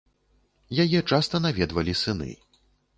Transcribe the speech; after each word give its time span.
Яе 0.85 0.99
часта 1.09 1.35
наведвалі 1.47 1.99
сыны. 2.05 2.31